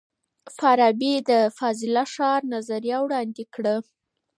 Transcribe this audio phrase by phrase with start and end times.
[0.57, 3.75] فارابي د فاضله ښار نظریه وړاندې کړه.